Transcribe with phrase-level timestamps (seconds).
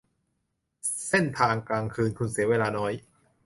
[1.07, 2.93] เดินทางกลางคืน คุณเสียเวลาน้อย